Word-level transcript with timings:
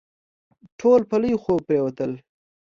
ټول 0.79 1.01
په 1.09 1.15
لوی 1.21 1.35
خوب 1.43 1.59
پرېوتل. 1.67 2.11